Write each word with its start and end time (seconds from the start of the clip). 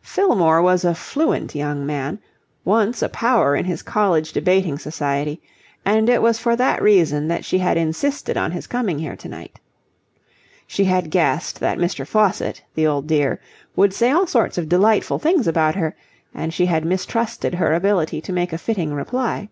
Fillmore 0.00 0.62
was 0.62 0.86
a 0.86 0.94
fluent 0.94 1.54
young 1.54 1.84
man, 1.84 2.18
once 2.64 3.02
a 3.02 3.10
power 3.10 3.54
in 3.54 3.66
his 3.66 3.82
college 3.82 4.32
debating 4.32 4.78
society, 4.78 5.42
and 5.84 6.08
it 6.08 6.22
was 6.22 6.38
for 6.38 6.56
that 6.56 6.80
reason 6.82 7.28
that 7.28 7.44
she 7.44 7.58
had 7.58 7.76
insisted 7.76 8.34
on 8.34 8.52
his 8.52 8.66
coming 8.66 8.98
here 8.98 9.16
tonight. 9.16 9.60
She 10.66 10.84
had 10.84 11.10
guessed 11.10 11.60
that 11.60 11.76
Mr. 11.76 12.06
Faucitt, 12.06 12.62
the 12.74 12.86
old 12.86 13.06
dear, 13.06 13.38
would 13.76 13.92
say 13.92 14.10
all 14.10 14.26
sorts 14.26 14.56
of 14.56 14.66
delightful 14.66 15.18
things 15.18 15.46
about 15.46 15.74
her, 15.74 15.94
and 16.34 16.54
she 16.54 16.64
had 16.64 16.86
mistrusted 16.86 17.56
her 17.56 17.74
ability 17.74 18.22
to 18.22 18.32
make 18.32 18.54
a 18.54 18.56
fitting 18.56 18.94
reply. 18.94 19.50